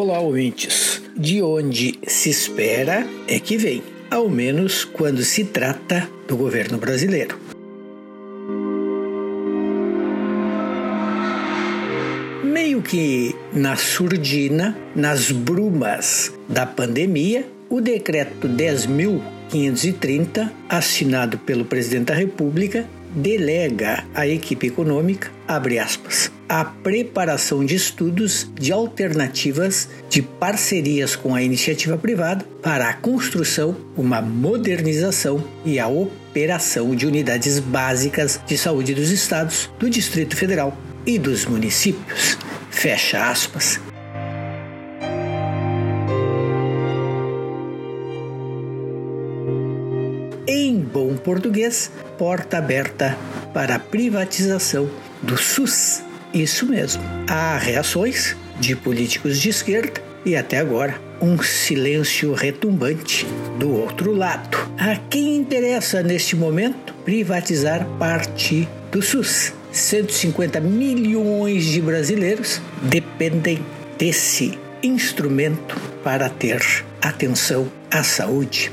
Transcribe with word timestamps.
Olá, 0.00 0.20
ouvintes. 0.20 1.02
De 1.16 1.42
onde 1.42 1.98
se 2.06 2.30
espera 2.30 3.04
é 3.26 3.40
que 3.40 3.56
vem, 3.56 3.82
ao 4.08 4.28
menos 4.28 4.84
quando 4.84 5.24
se 5.24 5.42
trata 5.42 6.08
do 6.28 6.36
governo 6.36 6.78
brasileiro. 6.78 7.36
Meio 12.44 12.80
que 12.80 13.34
na 13.52 13.74
surdina, 13.74 14.78
nas 14.94 15.32
brumas 15.32 16.32
da 16.48 16.64
pandemia, 16.64 17.44
o 17.68 17.80
decreto 17.80 18.48
10.530, 18.48 20.48
assinado 20.68 21.38
pelo 21.38 21.64
presidente 21.64 22.04
da 22.04 22.14
República, 22.14 22.86
delega 23.16 24.04
à 24.14 24.28
equipe 24.28 24.68
econômica, 24.68 25.28
abre 25.48 25.80
aspas, 25.80 26.30
a 26.48 26.64
preparação 26.64 27.64
de 27.64 27.74
estudos 27.74 28.48
de 28.54 28.72
alternativas 28.72 29.88
de 30.08 30.22
parcerias 30.22 31.14
com 31.14 31.34
a 31.34 31.42
iniciativa 31.42 31.98
privada 31.98 32.44
para 32.62 32.88
a 32.88 32.94
construção, 32.94 33.76
uma 33.96 34.22
modernização 34.22 35.44
e 35.64 35.78
a 35.78 35.86
operação 35.86 36.94
de 36.94 37.06
unidades 37.06 37.58
básicas 37.58 38.40
de 38.46 38.56
saúde 38.56 38.94
dos 38.94 39.10
estados, 39.10 39.68
do 39.78 39.90
Distrito 39.90 40.36
Federal 40.36 40.76
e 41.04 41.18
dos 41.18 41.44
municípios. 41.44 42.38
Fecha 42.70 43.28
aspas. 43.28 43.78
Em 50.46 50.80
bom 50.80 51.14
português, 51.16 51.90
porta 52.16 52.56
aberta 52.56 53.18
para 53.52 53.74
a 53.74 53.78
privatização 53.78 54.88
do 55.22 55.36
SUS. 55.36 56.07
Isso 56.32 56.66
mesmo. 56.66 57.02
Há 57.28 57.56
reações 57.56 58.36
de 58.60 58.76
políticos 58.76 59.40
de 59.40 59.48
esquerda 59.48 60.02
e 60.24 60.36
até 60.36 60.58
agora 60.58 61.00
um 61.20 61.40
silêncio 61.42 62.32
retumbante 62.32 63.26
do 63.58 63.72
outro 63.74 64.14
lado. 64.14 64.58
A 64.78 64.96
quem 65.08 65.36
interessa 65.36 66.02
neste 66.02 66.36
momento 66.36 66.94
privatizar 67.04 67.86
parte 67.98 68.68
do 68.92 69.02
SUS? 69.02 69.52
150 69.72 70.60
milhões 70.60 71.64
de 71.66 71.80
brasileiros 71.80 72.60
dependem 72.82 73.64
desse 73.98 74.58
instrumento 74.82 75.76
para 76.02 76.28
ter 76.28 76.60
atenção 77.02 77.70
à 77.90 78.02
saúde. 78.02 78.70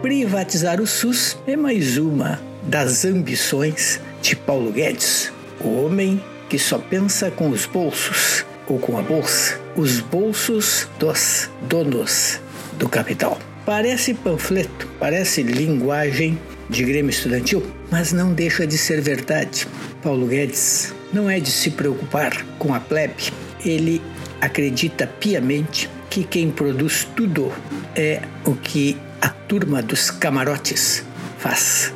Privatizar 0.00 0.80
o 0.80 0.86
SUS 0.86 1.36
é 1.46 1.56
mais 1.56 1.98
uma 1.98 2.51
das 2.62 3.04
ambições 3.04 4.00
de 4.20 4.36
Paulo 4.36 4.70
Guedes, 4.70 5.32
o 5.60 5.84
homem 5.84 6.22
que 6.48 6.58
só 6.58 6.78
pensa 6.78 7.30
com 7.30 7.48
os 7.48 7.66
bolsos 7.66 8.44
ou 8.66 8.78
com 8.78 8.98
a 8.98 9.02
bolsa, 9.02 9.58
os 9.76 10.00
bolsos 10.00 10.88
dos 10.98 11.50
donos 11.62 12.40
do 12.78 12.88
capital. 12.88 13.38
Parece 13.64 14.14
panfleto, 14.14 14.88
parece 14.98 15.42
linguagem 15.42 16.38
de 16.68 16.84
Grêmio 16.84 17.10
Estudantil, 17.10 17.62
mas 17.90 18.12
não 18.12 18.32
deixa 18.32 18.66
de 18.66 18.78
ser 18.78 19.00
verdade. 19.00 19.66
Paulo 20.02 20.26
Guedes 20.26 20.94
não 21.12 21.28
é 21.28 21.38
de 21.38 21.50
se 21.50 21.70
preocupar 21.70 22.44
com 22.58 22.74
a 22.74 22.80
plebe, 22.80 23.32
ele 23.64 24.02
acredita 24.40 25.06
piamente 25.06 25.88
que 26.10 26.24
quem 26.24 26.50
produz 26.50 27.06
tudo 27.16 27.52
é 27.94 28.20
o 28.44 28.54
que 28.54 28.96
a 29.20 29.28
turma 29.28 29.80
dos 29.80 30.10
camarotes 30.10 31.04
faz. 31.38 31.92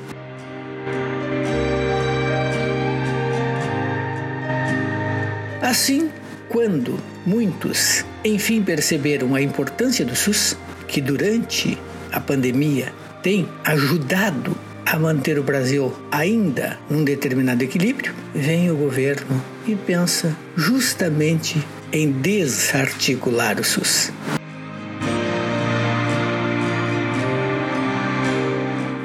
Assim, 5.66 6.12
quando 6.48 6.96
muitos 7.26 8.04
enfim 8.24 8.62
perceberam 8.62 9.34
a 9.34 9.42
importância 9.42 10.04
do 10.04 10.14
SUS, 10.14 10.56
que 10.86 11.00
durante 11.00 11.76
a 12.12 12.20
pandemia 12.20 12.92
tem 13.20 13.48
ajudado 13.64 14.56
a 14.86 14.96
manter 14.96 15.40
o 15.40 15.42
Brasil 15.42 15.92
ainda 16.08 16.78
num 16.88 17.02
determinado 17.02 17.64
equilíbrio, 17.64 18.14
vem 18.32 18.70
o 18.70 18.76
governo 18.76 19.42
e 19.66 19.74
pensa 19.74 20.36
justamente 20.54 21.60
em 21.92 22.12
desarticular 22.12 23.58
o 23.58 23.64
SUS. 23.64 24.12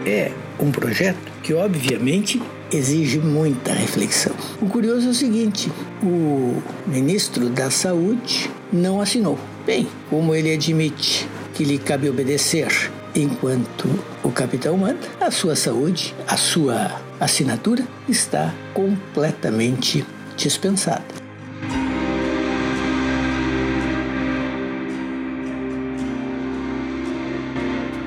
É 0.06 0.32
um 0.60 0.70
projeto 0.70 1.32
que, 1.42 1.56
obviamente, 1.56 2.40
exige 2.72 3.20
muita 3.20 3.74
reflexão. 3.74 4.34
O 4.62 4.68
curioso 4.68 5.08
é 5.08 5.12
o 5.12 5.14
seguinte: 5.14 5.72
o 6.02 6.62
ministro 6.88 7.50
da 7.50 7.70
Saúde 7.70 8.50
não 8.72 9.02
assinou. 9.02 9.38
Bem, 9.66 9.88
como 10.10 10.34
ele 10.34 10.54
admite 10.54 11.28
que 11.54 11.64
lhe 11.64 11.78
cabe 11.78 12.10
obedecer 12.10 12.68
enquanto 13.16 13.88
o 14.24 14.32
capitão 14.32 14.78
manda, 14.78 15.08
a 15.20 15.30
sua 15.30 15.56
saúde, 15.56 16.16
a 16.28 16.38
sua 16.38 17.02
assinatura 17.20 17.86
está 18.08 18.54
completamente 18.74 20.06
dispensada. 20.38 21.04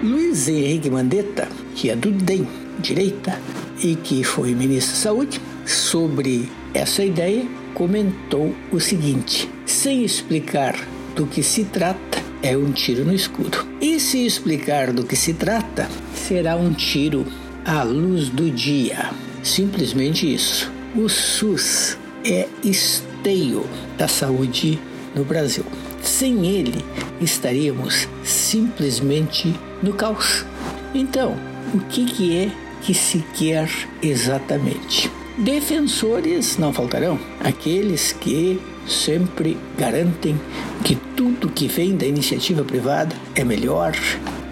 Luiz 0.02 0.48
Henrique 0.48 0.90
Mandetta, 0.90 1.48
que 1.74 1.90
é 1.90 1.96
do 1.96 2.10
DEM, 2.10 2.46
direita, 2.78 3.38
e 3.82 3.96
que 3.96 4.22
foi 4.24 4.54
ministro 4.54 4.94
da 4.94 5.00
Saúde, 5.00 5.40
sobre 5.66 6.48
essa 6.72 7.04
ideia, 7.04 7.46
comentou 7.74 8.54
o 8.70 8.80
seguinte: 8.80 9.48
sem 9.66 10.04
explicar 10.04 10.76
do 11.14 11.26
que 11.26 11.42
se 11.42 11.64
trata, 11.64 12.22
é 12.42 12.56
um 12.56 12.72
tiro 12.72 13.04
no 13.04 13.14
escuro. 13.14 13.66
E 13.80 13.98
se 13.98 14.24
explicar 14.26 14.92
do 14.92 15.04
que 15.04 15.16
se 15.16 15.32
trata, 15.32 15.88
será 16.14 16.56
um 16.56 16.72
tiro 16.72 17.26
à 17.64 17.82
luz 17.82 18.28
do 18.28 18.50
dia. 18.50 19.10
Simplesmente 19.42 20.32
isso. 20.32 20.70
O 20.94 21.08
SUS 21.08 21.98
é 22.24 22.48
esteio 22.62 23.66
da 23.98 24.08
saúde 24.08 24.78
no 25.14 25.24
Brasil. 25.24 25.64
Sem 26.02 26.46
ele, 26.46 26.84
estaríamos 27.20 28.08
simplesmente 28.22 29.54
no 29.82 29.94
caos. 29.94 30.44
Então, 30.94 31.36
o 31.72 31.80
que, 31.80 32.04
que 32.04 32.36
é 32.36 32.63
que 32.84 32.92
se 32.92 33.24
quer 33.34 33.70
exatamente? 34.02 35.10
Defensores 35.38 36.58
não 36.58 36.70
faltarão, 36.70 37.18
aqueles 37.40 38.12
que 38.12 38.60
sempre 38.86 39.56
garantem 39.78 40.38
que 40.84 40.94
tudo 41.16 41.48
que 41.48 41.66
vem 41.66 41.96
da 41.96 42.04
iniciativa 42.04 42.62
privada 42.62 43.16
é 43.34 43.42
melhor, 43.42 43.94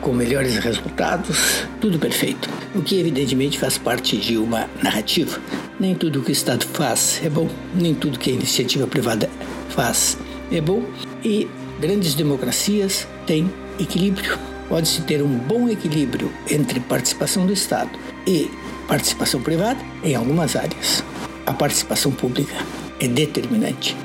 com 0.00 0.14
melhores 0.14 0.56
resultados, 0.56 1.66
tudo 1.78 1.98
perfeito. 1.98 2.48
O 2.74 2.80
que 2.80 2.98
evidentemente 2.98 3.58
faz 3.58 3.76
parte 3.76 4.16
de 4.16 4.38
uma 4.38 4.66
narrativa. 4.82 5.38
Nem 5.78 5.94
tudo 5.94 6.22
que 6.22 6.30
o 6.30 6.32
Estado 6.32 6.64
faz 6.72 7.20
é 7.22 7.28
bom, 7.28 7.50
nem 7.74 7.94
tudo 7.94 8.18
que 8.18 8.30
a 8.30 8.32
iniciativa 8.32 8.86
privada 8.86 9.28
faz 9.68 10.16
é 10.50 10.60
bom 10.60 10.82
e 11.22 11.46
grandes 11.78 12.14
democracias 12.14 13.06
têm 13.26 13.52
equilíbrio. 13.78 14.38
Pode-se 14.70 15.02
ter 15.02 15.22
um 15.22 15.36
bom 15.36 15.68
equilíbrio 15.68 16.32
entre 16.50 16.80
participação 16.80 17.44
do 17.44 17.52
Estado 17.52 17.90
e 18.26 18.50
participação 18.88 19.40
privada 19.40 19.80
em 20.02 20.14
algumas 20.14 20.56
áreas. 20.56 21.04
A 21.46 21.52
participação 21.52 22.12
pública 22.12 22.54
é 23.00 23.08
determinante. 23.08 23.96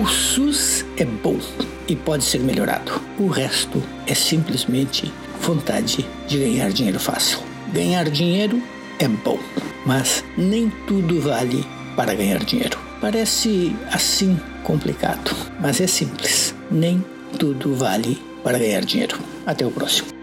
O 0.00 0.06
SUS 0.06 0.84
é 0.96 1.04
bom 1.04 1.38
e 1.88 1.96
pode 1.96 2.24
ser 2.24 2.40
melhorado. 2.40 3.00
O 3.18 3.28
resto 3.28 3.82
é 4.06 4.14
simplesmente 4.14 5.12
vontade 5.40 6.06
de 6.26 6.38
ganhar 6.38 6.70
dinheiro 6.70 6.98
fácil. 6.98 7.38
Ganhar 7.72 8.10
dinheiro 8.10 8.60
é 8.98 9.08
bom, 9.08 9.38
mas 9.84 10.24
nem 10.36 10.70
tudo 10.86 11.20
vale 11.20 11.64
para 11.94 12.14
ganhar 12.14 12.44
dinheiro. 12.44 12.78
Parece 13.00 13.74
assim 13.92 14.38
complicado, 14.64 15.34
mas 15.60 15.80
é 15.80 15.86
simples. 15.86 16.54
Nem 16.70 17.04
tudo 17.38 17.74
vale 17.74 18.20
para 18.46 18.60
ganhar 18.60 18.84
dinheiro. 18.84 19.18
Até 19.44 19.66
o 19.66 19.72
próximo. 19.72 20.15